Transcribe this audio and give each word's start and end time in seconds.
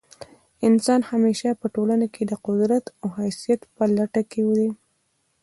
انسان 0.67 1.01
همېشه 1.11 1.49
په 1.61 1.67
ټولنه 1.75 2.05
کښي 2.13 2.25
د 2.27 2.33
قدرت 2.45 2.85
او 3.01 3.07
حیثیت 3.19 3.61
په 3.75 3.83
لټه 3.97 4.21
کښي 4.31 4.43
دئ. 4.57 4.69